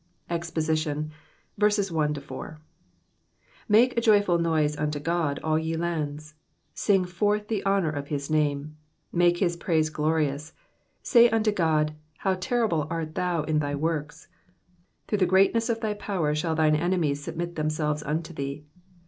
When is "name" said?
8.27-8.75